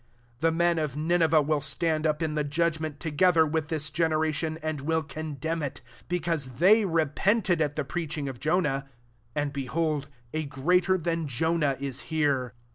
[0.39, 3.67] 41 The men of Ni neveh will stand up in the judg ment together with
[3.67, 8.39] this gene ration, and will condemn it: be cause they repented at ttie preaching of
[8.39, 8.89] Jonah;
[9.35, 12.53] and, bc nold a greater than Jonali r* here.